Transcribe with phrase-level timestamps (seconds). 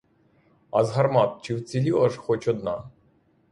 [0.79, 2.83] А з гармат чи вціліла ж хоч одна?